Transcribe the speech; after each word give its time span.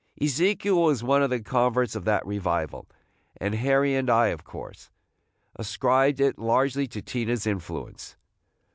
Ezekiel 0.19 0.81
was 0.81 1.03
one 1.03 1.21
of 1.21 1.29
the 1.29 1.39
converts 1.43 1.95
of 1.95 2.05
that 2.05 2.25
revival, 2.25 2.87
and 3.37 3.53
Harry 3.53 3.93
and 3.93 4.09
I, 4.09 4.29
of 4.29 4.43
course, 4.43 4.89
ascribed 5.57 6.19
it 6.19 6.39
largely 6.39 6.87
to 6.87 7.03
Tina's 7.03 7.45
influence. 7.45 8.15